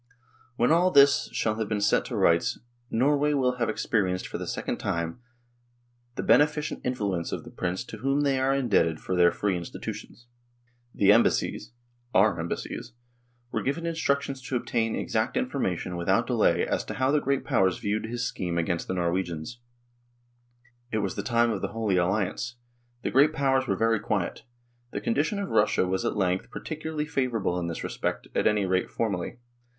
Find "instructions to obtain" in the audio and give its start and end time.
13.85-14.95